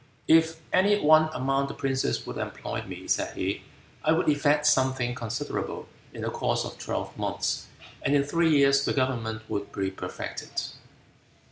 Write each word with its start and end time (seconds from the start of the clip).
"If 0.27 0.59
any 0.73 0.99
one 0.99 1.29
among 1.31 1.67
the 1.67 1.75
princes 1.75 2.25
would 2.25 2.37
employ 2.39 2.81
me," 2.87 3.07
said 3.07 3.37
he, 3.37 3.61
"I 4.03 4.13
would 4.13 4.29
effect 4.29 4.65
something 4.65 5.13
considerable 5.13 5.87
in 6.11 6.21
the 6.23 6.31
course 6.31 6.65
of 6.65 6.79
twelve 6.79 7.15
months, 7.19 7.67
and 8.01 8.15
in 8.15 8.23
three 8.23 8.49
years 8.49 8.83
the 8.83 8.93
government 8.93 9.47
would 9.47 9.71
be 9.71 9.91
perfected." 9.91 10.59